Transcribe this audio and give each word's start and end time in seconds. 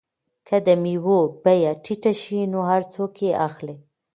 که 0.47 0.55
د 0.65 0.67
مېوو 0.83 1.19
بیه 1.43 1.73
ټیټه 1.83 2.11
شي 2.21 2.39
نو 2.51 2.59
هر 2.69 2.81
څوک 2.93 3.13
یې 3.25 3.31
اخلي. 3.47 3.75